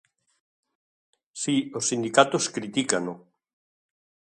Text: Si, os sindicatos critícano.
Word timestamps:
Si, 1.41 1.55
os 1.77 1.87
sindicatos 1.89 2.45
critícano. 2.55 3.13